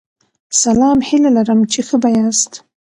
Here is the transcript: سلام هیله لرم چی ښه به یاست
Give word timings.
سلام 0.61 0.99
هیله 1.07 1.29
لرم 1.35 1.59
چی 1.71 1.79
ښه 1.87 1.95
به 2.01 2.09
یاست 2.17 2.51